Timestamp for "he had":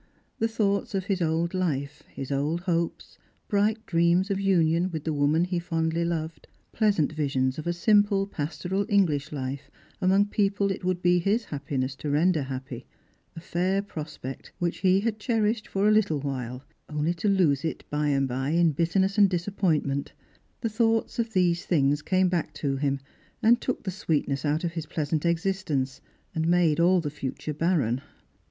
14.79-15.19